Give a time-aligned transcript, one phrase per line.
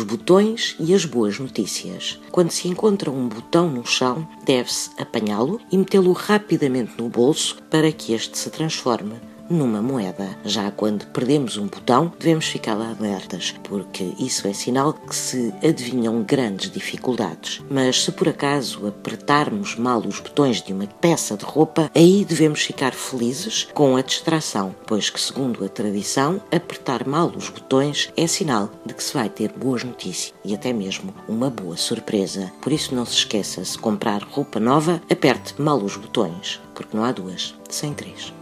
[0.00, 2.18] botões e as boas notícias.
[2.30, 7.92] Quando se encontra um botão no chão, deve-se apanhá-lo e metê-lo rapidamente no bolso para
[7.92, 10.28] que este se transforme numa moeda.
[10.44, 16.22] Já quando perdemos um botão, devemos ficar alertas, porque isso é sinal que se adivinham
[16.22, 17.62] grandes dificuldades.
[17.70, 22.62] Mas se por acaso apertarmos mal os botões de uma peça de roupa, aí devemos
[22.62, 28.26] ficar felizes com a distração, pois que, segundo a tradição, apertar mal os botões é
[28.26, 32.52] sinal de que se vai ter boas notícias e até mesmo uma boa surpresa.
[32.60, 37.04] Por isso não se esqueça, se comprar roupa nova, aperte mal os botões, porque não
[37.04, 38.32] há duas sem três.